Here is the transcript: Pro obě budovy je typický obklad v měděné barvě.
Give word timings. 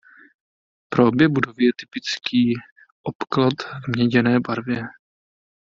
Pro 0.89 1.07
obě 1.07 1.27
budovy 1.29 1.65
je 1.65 1.71
typický 1.79 2.53
obklad 3.03 3.53
v 3.53 3.87
měděné 3.89 4.39
barvě. 4.39 4.81